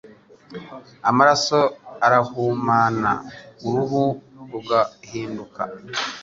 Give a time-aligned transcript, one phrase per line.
[1.09, 1.59] Amaraso
[2.07, 3.11] arahumana,
[3.67, 4.03] uruhu
[4.51, 5.61] rugahinduka